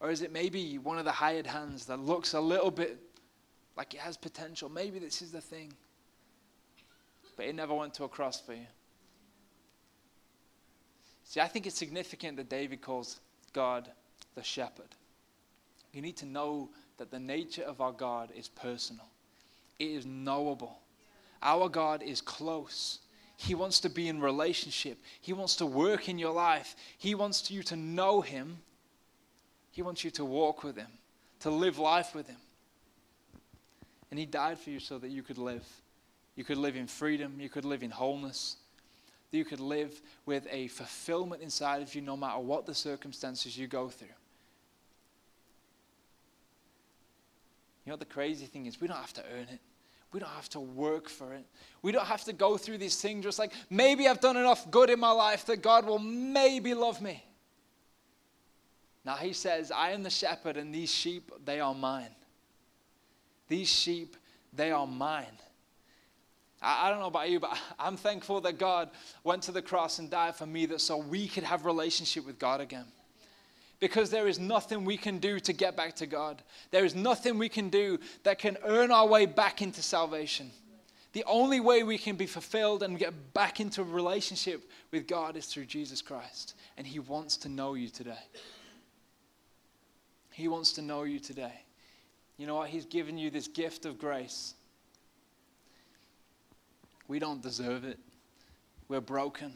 [0.00, 2.98] Or is it maybe one of the hired hands that looks a little bit
[3.76, 4.68] like it has potential?
[4.68, 5.72] Maybe this is the thing.
[7.36, 8.66] But it never went to a cross for you.
[11.24, 13.20] See, I think it's significant that David calls
[13.52, 13.88] God
[14.34, 14.94] the shepherd.
[15.92, 19.06] You need to know that the nature of our God is personal,
[19.78, 20.81] it is knowable.
[21.42, 23.00] Our God is close.
[23.36, 24.98] He wants to be in relationship.
[25.20, 26.76] He wants to work in your life.
[26.98, 28.58] He wants you to know Him.
[29.72, 30.86] He wants you to walk with Him,
[31.40, 32.36] to live life with Him.
[34.10, 35.66] And He died for you so that you could live.
[36.36, 37.36] You could live in freedom.
[37.40, 38.56] You could live in wholeness.
[39.32, 43.66] You could live with a fulfillment inside of you no matter what the circumstances you
[43.66, 44.08] go through.
[47.84, 49.58] You know, what the crazy thing is, we don't have to earn it.
[50.12, 51.44] We don't have to work for it.
[51.80, 54.90] We don't have to go through these things just like, maybe I've done enough good
[54.90, 57.24] in my life that God will maybe love me.
[59.04, 62.14] Now he says, I am the shepherd, and these sheep, they are mine.
[63.48, 64.16] These sheep,
[64.52, 65.26] they are mine.
[66.60, 68.90] I, I don't know about you, but I'm thankful that God
[69.24, 72.38] went to the cross and died for me that so we could have relationship with
[72.38, 72.86] God again
[73.82, 76.40] because there is nothing we can do to get back to God.
[76.70, 80.52] There is nothing we can do that can earn our way back into salvation.
[81.14, 85.36] The only way we can be fulfilled and get back into a relationship with God
[85.36, 86.54] is through Jesus Christ.
[86.78, 88.22] And He wants to know you today.
[90.30, 91.64] He wants to know you today.
[92.36, 92.68] You know what?
[92.68, 94.54] He's given you this gift of grace.
[97.08, 97.98] We don't deserve it.
[98.86, 99.54] We're broken.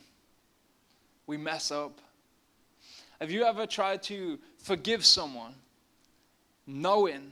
[1.28, 2.00] We mess up.
[3.20, 5.54] Have you ever tried to forgive someone
[6.66, 7.30] knowing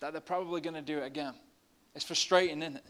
[0.00, 1.34] that they're probably going to do it again?
[1.94, 2.84] It's frustrating, isn't it?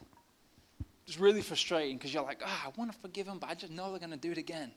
[1.06, 3.54] It's really frustrating because you're like, ah, oh, I want to forgive them, but I
[3.54, 4.70] just know they're going to do it again.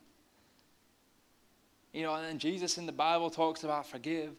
[1.93, 4.31] You know, and then Jesus in the Bible talks about forgive,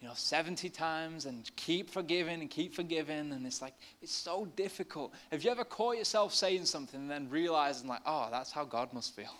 [0.00, 3.32] you know, 70 times and keep forgiving and keep forgiving.
[3.32, 5.12] And it's like, it's so difficult.
[5.30, 8.92] Have you ever caught yourself saying something and then realizing, like, oh, that's how God
[8.92, 9.32] must feel?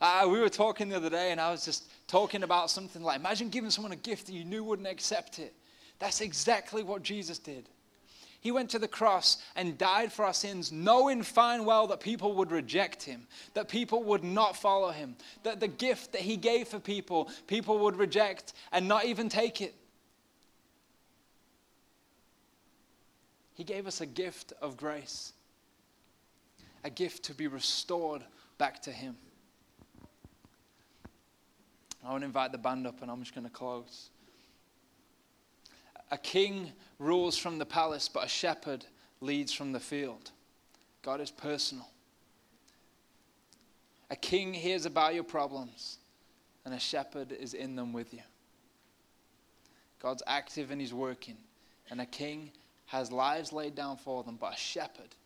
[0.00, 3.18] Uh, we were talking the other day, and I was just talking about something like
[3.18, 5.54] imagine giving someone a gift that you knew wouldn't accept it.
[5.98, 7.68] That's exactly what Jesus did.
[8.40, 12.34] He went to the cross and died for our sins, knowing fine well that people
[12.34, 16.68] would reject him, that people would not follow him, that the gift that he gave
[16.68, 19.74] for people, people would reject and not even take it.
[23.54, 25.32] He gave us a gift of grace,
[26.84, 28.22] a gift to be restored
[28.58, 29.16] back to him.
[32.06, 34.10] I want to invite the band up and I'm just going to close.
[36.12, 38.84] A king rules from the palace, but a shepherd
[39.20, 40.30] leads from the field.
[41.02, 41.88] God is personal.
[44.08, 45.98] A king hears about your problems,
[46.64, 48.22] and a shepherd is in them with you.
[50.00, 51.36] God's active and he's working,
[51.90, 52.52] and a king
[52.86, 55.16] has lives laid down for them, but a shepherd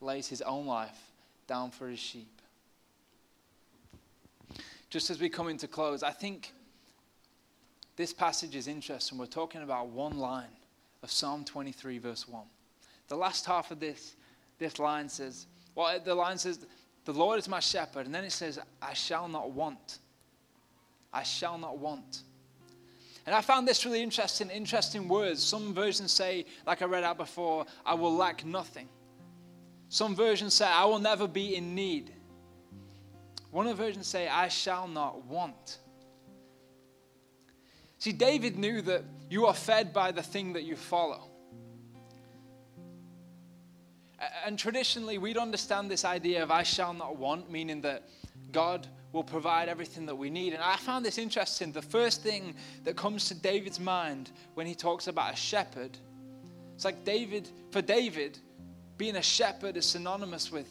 [0.00, 1.12] lays his own life
[1.46, 2.39] down for his sheep
[4.90, 6.52] just as we come into close, I think
[7.96, 9.16] this passage is interesting.
[9.16, 10.48] We're talking about one line
[11.02, 12.42] of Psalm 23, verse 1.
[13.08, 14.16] The last half of this,
[14.58, 16.66] this line says, well, uh, the line says,
[17.04, 18.06] The Lord is my shepherd.
[18.06, 19.98] And then it says, I shall not want.
[21.12, 22.22] I shall not want.
[23.26, 25.42] And I found this really interesting, interesting words.
[25.42, 28.88] Some versions say, like I read out before, I will lack nothing.
[29.88, 32.12] Some versions say, I will never be in need.
[33.50, 35.78] One of the versions say, I shall not want.
[37.98, 41.28] See, David knew that you are fed by the thing that you follow.
[44.44, 48.08] And traditionally, we'd understand this idea of I shall not want, meaning that
[48.52, 50.52] God will provide everything that we need.
[50.52, 51.72] And I found this interesting.
[51.72, 55.98] The first thing that comes to David's mind when he talks about a shepherd,
[56.74, 58.38] it's like David, for David,
[58.96, 60.68] being a shepherd is synonymous with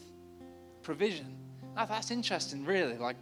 [0.82, 1.39] provision.
[1.76, 2.98] Now, that's interesting, really.
[2.98, 3.16] Like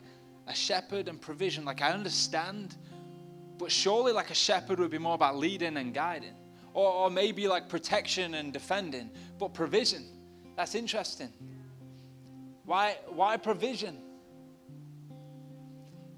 [0.47, 1.65] a shepherd and provision.
[1.65, 2.77] Like, I understand,
[3.59, 6.35] but surely, like a shepherd would be more about leading and guiding,
[6.75, 10.05] or, or maybe like protection and defending, but provision.
[10.57, 11.33] That's interesting.
[12.65, 13.99] Why, why provision?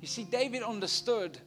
[0.01, 1.39] You see, David understood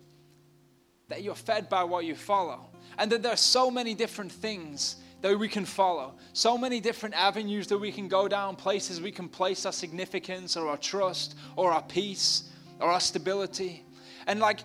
[1.07, 4.97] that you're fed by what you follow, and that there are so many different things
[5.23, 6.15] that we can follow.
[6.33, 10.57] So many different avenues that we can go down, places we can place our significance
[10.57, 12.49] or our trust or our peace
[12.81, 13.85] or our stability.
[14.27, 14.59] And like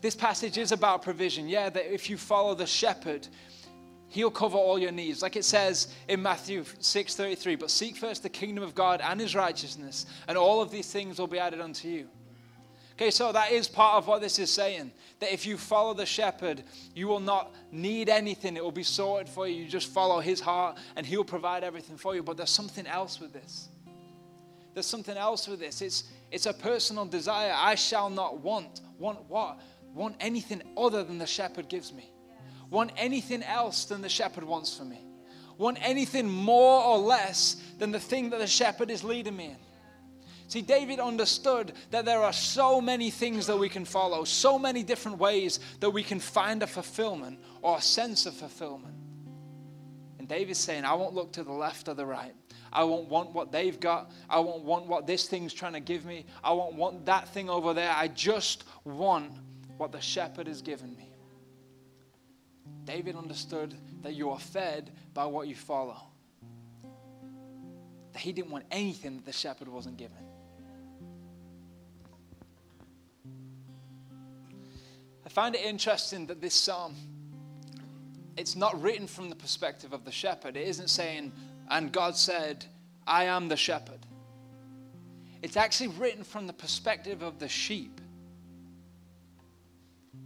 [0.00, 1.48] this passage is about provision.
[1.48, 3.26] Yeah, that if you follow the shepherd,
[4.08, 5.20] He'll cover all your needs.
[5.20, 9.34] Like it says in Matthew 6:33, but seek first the kingdom of God and his
[9.34, 12.08] righteousness, and all of these things will be added unto you.
[12.96, 14.90] Okay, so that is part of what this is saying.
[15.20, 16.62] That if you follow the shepherd,
[16.94, 18.56] you will not need anything.
[18.56, 19.64] It will be sorted for you.
[19.64, 22.22] You just follow his heart and he'll provide everything for you.
[22.22, 23.68] But there's something else with this.
[24.72, 25.82] There's something else with this.
[25.82, 27.52] It's, it's a personal desire.
[27.54, 28.80] I shall not want.
[28.98, 29.60] Want what?
[29.94, 32.10] Want anything other than the shepherd gives me.
[32.70, 35.04] Want anything else than the shepherd wants for me.
[35.58, 39.56] Want anything more or less than the thing that the shepherd is leading me in.
[40.48, 44.84] See, David understood that there are so many things that we can follow, so many
[44.84, 48.94] different ways that we can find a fulfillment or a sense of fulfillment.
[50.18, 52.34] And David's saying, I won't look to the left or the right.
[52.72, 54.12] I won't want what they've got.
[54.30, 56.26] I won't want what this thing's trying to give me.
[56.44, 57.92] I won't want that thing over there.
[57.92, 59.32] I just want
[59.78, 61.10] what the shepherd has given me.
[62.84, 65.96] David understood that you are fed by what you follow.
[68.12, 70.18] That he didn't want anything that the shepherd wasn't given.
[75.36, 76.96] Find it interesting that this psalm,
[78.38, 80.56] it's not written from the perspective of the shepherd.
[80.56, 81.30] It isn't saying,
[81.68, 82.64] and God said,
[83.06, 83.98] I am the shepherd.
[85.42, 88.00] It's actually written from the perspective of the sheep.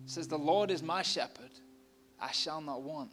[0.05, 1.51] It says, The Lord is my shepherd,
[2.21, 3.11] I shall not want.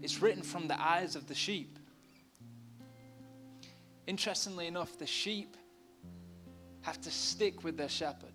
[0.00, 1.78] It's written from the eyes of the sheep.
[4.06, 5.58] Interestingly enough, the sheep
[6.80, 8.29] have to stick with their shepherd.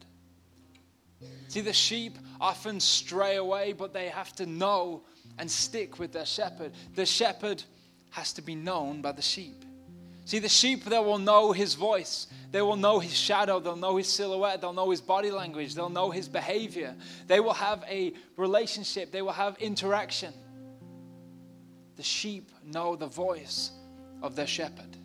[1.47, 5.03] See, the sheep often stray away, but they have to know
[5.37, 6.71] and stick with their shepherd.
[6.95, 7.63] The shepherd
[8.11, 9.63] has to be known by the sheep.
[10.25, 12.27] See, the sheep, they will know his voice.
[12.51, 13.59] They will know his shadow.
[13.59, 14.59] They'll know his silhouette.
[14.59, 15.75] They'll know his body language.
[15.75, 16.95] They'll know his behavior.
[17.27, 19.11] They will have a relationship.
[19.11, 20.33] They will have interaction.
[21.95, 23.71] The sheep know the voice
[24.23, 24.97] of their shepherd.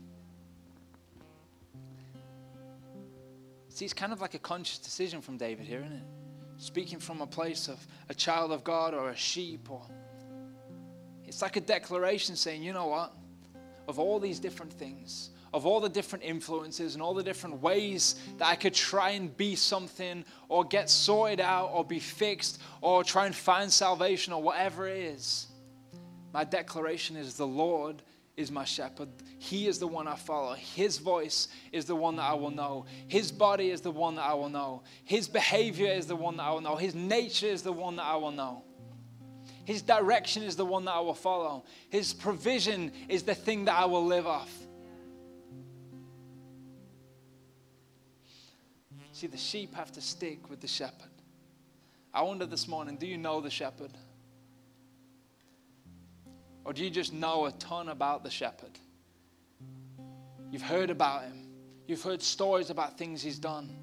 [3.81, 6.03] See, it's kind of like a conscious decision from David here, isn't it?
[6.59, 7.79] Speaking from a place of
[8.11, 9.81] a child of God or a sheep, or
[11.25, 13.15] it's like a declaration saying, you know what?
[13.89, 18.21] Of all these different things, of all the different influences and all the different ways
[18.37, 23.03] that I could try and be something or get sorted out or be fixed or
[23.03, 25.47] try and find salvation or whatever it is,
[26.35, 28.03] my declaration is the Lord
[28.37, 29.09] is my shepherd.
[29.39, 30.55] He is the one I follow.
[30.55, 32.87] His voice is the one that I will know.
[33.09, 34.83] His body is the one that I will know.
[35.05, 36.77] His behavior is the one that I will know.
[36.77, 38.65] His nature is the one that I will know.
[39.65, 41.65] His direction is the one that I will follow.
[41.91, 44.53] His provision is the thing that I will live off.
[49.13, 51.11] See, the sheep have to stick with the shepherd.
[52.13, 53.93] I wonder this morning do you know the shepherd?
[56.65, 58.79] Or do you just know a ton about the shepherd?
[60.51, 61.47] You've heard about him.
[61.87, 63.77] You've heard stories about things he's done.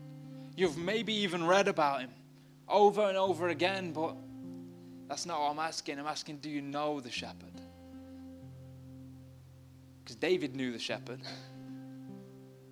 [0.55, 2.11] You've maybe even read about him
[2.67, 4.15] over and over again, but
[5.07, 5.99] that's not what I'm asking.
[5.99, 7.53] I'm asking, do you know the shepherd?
[10.03, 11.21] Because David knew the shepherd.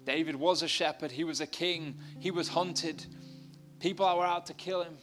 [0.06, 3.06] David was a shepherd, he was a king, he was hunted.
[3.80, 4.98] People were out to kill him.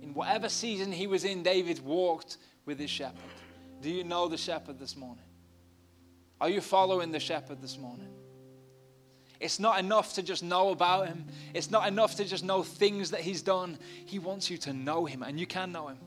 [0.00, 3.33] In whatever season he was in, David walked with his shepherd.
[3.80, 5.24] Do you know the shepherd this morning?
[6.40, 8.08] Are you following the shepherd this morning?
[9.40, 11.26] It's not enough to just know about him.
[11.52, 13.78] It's not enough to just know things that he's done.
[14.06, 15.98] He wants you to know him, and you can know him.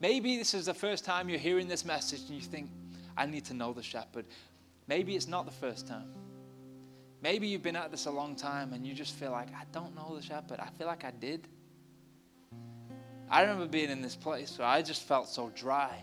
[0.00, 2.70] Maybe this is the first time you're hearing this message and you think,
[3.16, 4.24] I need to know the shepherd.
[4.86, 6.10] Maybe it's not the first time.
[7.22, 9.94] Maybe you've been at this a long time and you just feel like, I don't
[9.94, 10.58] know the shepherd.
[10.58, 11.46] I feel like I did.
[13.28, 16.02] I remember being in this place where I just felt so dry.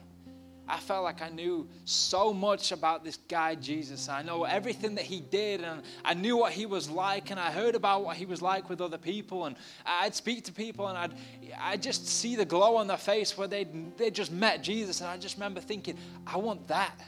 [0.69, 4.09] I felt like I knew so much about this guy, Jesus.
[4.09, 7.51] I know everything that he did, and I knew what he was like, and I
[7.51, 9.45] heard about what he was like with other people.
[9.45, 9.55] And
[9.85, 11.13] I'd speak to people, and I'd,
[11.59, 14.99] I'd just see the glow on their face where they'd, they just met Jesus.
[14.99, 16.99] And I just remember thinking, I want that.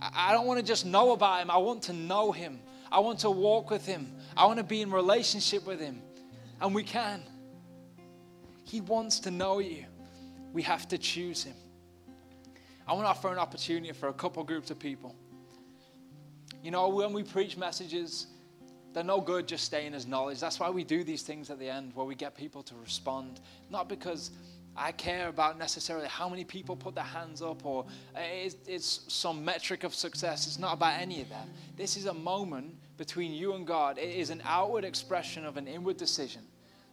[0.00, 2.60] I don't want to just know about him, I want to know him.
[2.92, 4.14] I want to walk with him.
[4.36, 6.00] I want to be in relationship with him.
[6.60, 7.22] And we can.
[8.62, 9.84] He wants to know you.
[10.52, 11.56] We have to choose him.
[12.86, 15.14] I want to offer an opportunity for a couple groups of people.
[16.62, 18.26] You know, when we preach messages,
[18.92, 20.40] they're no good just staying as knowledge.
[20.40, 23.40] That's why we do these things at the end where we get people to respond.
[23.70, 24.30] Not because
[24.76, 29.00] I care about necessarily how many people put their hands up or eh, it's, it's,
[29.08, 30.46] some metric of success.
[30.46, 31.46] It's not about any of that.
[31.76, 33.98] This is a moment between you and God.
[33.98, 36.42] It is an outward expression of an inward decision.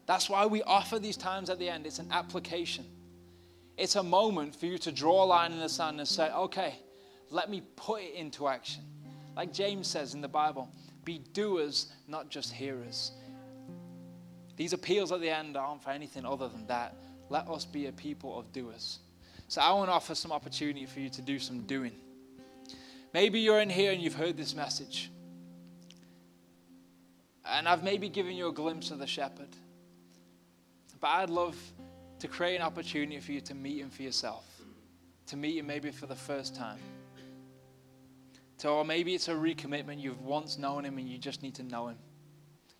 [0.05, 1.85] That's why we offer these times at the end.
[1.85, 2.85] It's an application.
[3.81, 6.75] It's a moment for you to draw a line in the sand and say, okay,
[7.31, 8.83] let me put it into action.
[9.35, 10.69] Like James says in the Bible,
[11.03, 13.11] be doers, not just hearers.
[14.55, 16.95] These appeals at the end aren't for anything other than that.
[17.29, 18.99] Let us be a people of doers.
[19.47, 21.93] So I want to offer some opportunity for you to do some doing.
[23.15, 25.09] Maybe you're in here and you've heard this message.
[27.43, 29.49] And I've maybe given you a glimpse of the shepherd.
[30.99, 31.57] But I'd love
[32.21, 34.45] to create an opportunity for you to meet him for yourself,
[35.25, 36.77] to meet him maybe for the first time.
[38.57, 39.99] So, or maybe it's a recommitment.
[39.99, 41.97] You've once known him and you just need to know him.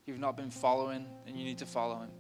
[0.06, 2.12] You've not been following and you need to follow him.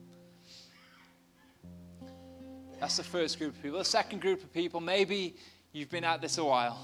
[2.80, 3.78] That's the first group of people.
[3.78, 5.36] The second group of people, maybe
[5.74, 6.80] you've been at this a while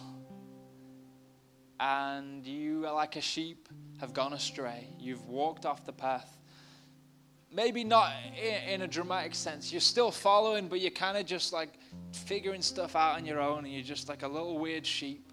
[1.80, 3.70] and you, like a sheep,
[4.00, 4.88] have gone astray.
[5.00, 6.38] You've walked off the path.
[7.52, 8.12] Maybe not
[8.68, 9.72] in, a dramatic sense.
[9.72, 11.70] You're still following, but you're kind of just like
[12.12, 15.32] figuring stuff out on your own, and you're just like a little weird sheep,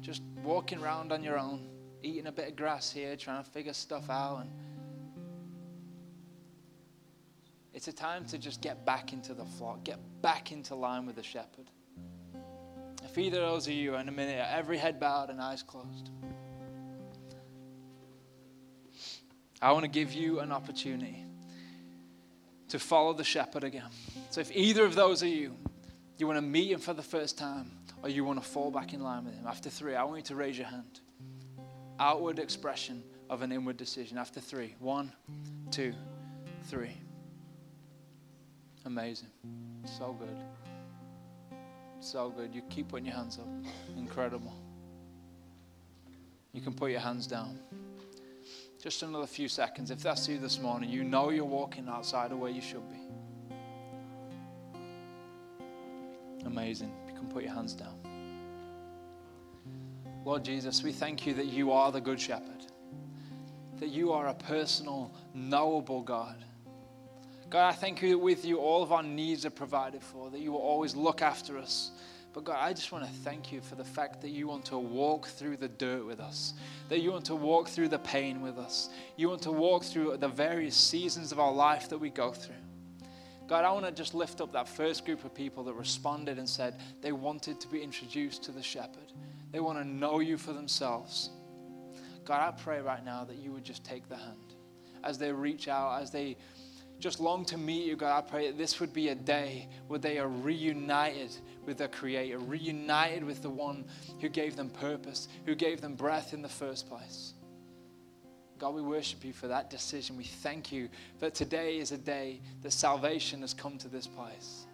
[0.00, 1.66] just walking around on your own,
[2.02, 4.42] eating a bit of grass here, trying to figure stuff out.
[4.42, 4.50] And
[7.74, 11.16] it's a time to just get back into the flock, get back into line with
[11.16, 11.68] the shepherd.
[13.04, 15.62] If either of those of you are in a minute, every head bowed and eyes
[15.64, 16.10] closed.
[19.60, 21.24] I want to give you an opportunity
[22.76, 23.88] to follow the shepherd again.
[24.30, 25.56] So if either of those are you,
[26.18, 27.70] you want to meet him for the first time,
[28.02, 30.22] or you want to fall back in line with him, after three, I want you
[30.24, 31.00] to raise your hand.
[31.98, 34.18] Outward expression of an inward decision.
[34.18, 35.10] After three, one,
[35.70, 35.94] two,
[36.64, 36.92] three.
[38.84, 39.30] Amazing.
[39.98, 41.58] So good.
[42.00, 42.54] So good.
[42.54, 43.48] You keep putting your hands up.
[43.96, 44.52] Incredible.
[46.52, 47.58] You can put your hands down.
[48.86, 49.90] Just another few seconds.
[49.90, 53.00] If that's you this morning, you know you're walking outside of where you should be.
[56.44, 56.92] Amazing.
[57.08, 57.98] You can put your hands down.
[60.24, 62.64] Lord Jesus, we thank you that you are the Good Shepherd,
[63.80, 66.36] that you are a personal, knowable God.
[67.50, 70.38] God, I thank you that with you all of our needs are provided for, that
[70.38, 71.90] you will always look after us.
[72.36, 74.76] But God, I just want to thank you for the fact that you want to
[74.76, 76.52] walk through the dirt with us,
[76.90, 80.18] that you want to walk through the pain with us, you want to walk through
[80.18, 82.54] the various seasons of our life that we go through.
[83.48, 86.46] God, I want to just lift up that first group of people that responded and
[86.46, 89.14] said they wanted to be introduced to the shepherd.
[89.50, 91.30] They want to know you for themselves.
[92.26, 94.56] God, I pray right now that you would just take the hand
[95.02, 96.36] as they reach out, as they
[96.98, 98.16] just long to meet you, God.
[98.16, 102.38] I pray that this would be a day where they are reunited with their Creator,
[102.38, 103.84] reunited with the one
[104.20, 107.34] who gave them purpose, who gave them breath in the first place.
[108.58, 110.16] God, we worship you for that decision.
[110.16, 110.88] We thank you
[111.18, 114.66] that today is a day that salvation has come to this place.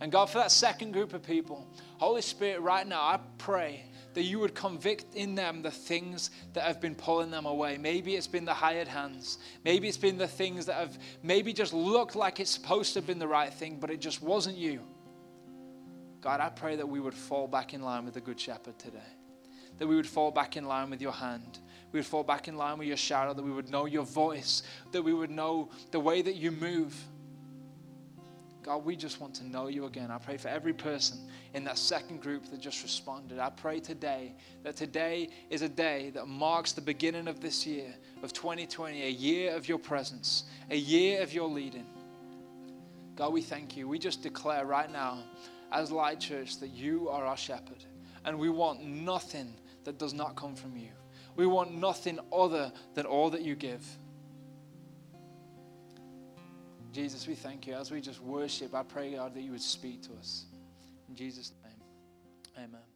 [0.00, 1.66] And God, for that second group of people,
[1.98, 3.84] Holy Spirit, right now, I pray
[4.14, 7.76] that you would convict in them the things that have been pulling them away.
[7.76, 9.38] Maybe it's been the hired hands.
[9.64, 13.06] Maybe it's been the things that have maybe just looked like it's supposed to have
[13.06, 14.80] been the right thing, but it just wasn't you.
[16.20, 18.98] God, I pray that we would fall back in line with the Good Shepherd today.
[19.78, 21.58] That we would fall back in line with your hand.
[21.92, 23.34] We would fall back in line with your shadow.
[23.34, 24.62] That we would know your voice.
[24.92, 26.96] That we would know the way that you move
[28.64, 30.10] God, we just want to know you again.
[30.10, 31.18] I pray for every person
[31.52, 33.38] in that second group that just responded.
[33.38, 37.94] I pray today that today is a day that marks the beginning of this year,
[38.22, 41.84] of 2020, a year of your presence, a year of your leading.
[43.16, 43.86] God, we thank you.
[43.86, 45.18] We just declare right now,
[45.70, 47.84] as Light Church, that you are our shepherd.
[48.24, 49.52] And we want nothing
[49.84, 50.88] that does not come from you.
[51.36, 53.84] We want nothing other than all that you give.
[56.94, 57.74] Jesus, we thank you.
[57.74, 60.44] As we just worship, I pray, God, that you would speak to us.
[61.08, 61.82] In Jesus' name,
[62.56, 62.93] amen.